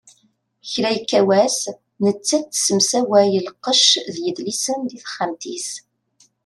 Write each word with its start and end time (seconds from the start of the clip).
Kra 0.71 0.89
ikka 0.97 1.21
wass, 1.27 1.59
nettat 2.03 2.45
tessemsaway 2.51 3.31
lqecc 3.47 3.91
d 4.13 4.15
yedlisen 4.25 4.79
di 4.89 4.97
texxamt-is. 5.03 5.69